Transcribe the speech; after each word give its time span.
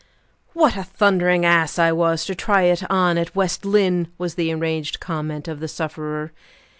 "What 0.53 0.75
a 0.75 0.81
thundering 0.83 1.45
ass 1.45 1.77
I 1.77 1.91
was 1.91 2.25
to 2.25 2.33
try 2.33 2.63
it 2.63 2.89
on 2.89 3.19
at 3.19 3.35
West 3.35 3.65
Lynne!" 3.65 4.07
was 4.17 4.33
the 4.33 4.49
enraged 4.49 4.99
comment 4.99 5.47
of 5.47 5.59
the 5.59 5.67
sufferer. 5.67 6.31